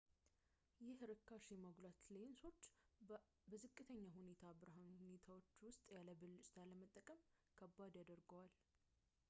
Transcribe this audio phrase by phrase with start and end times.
[0.85, 2.77] ይህ ርካሽ የማጉላት ሌንሶችን
[3.51, 7.21] በዝቅተኛ ብርሃን ሁኔታዎች ውስጥ ያለ ብልጭታ ለመጠቀም
[7.61, 8.51] ከባድ ያደርገዋል